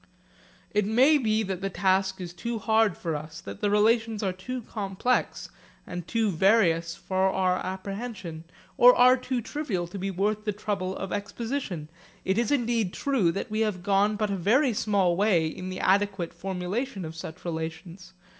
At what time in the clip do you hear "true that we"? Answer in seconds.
12.93-13.59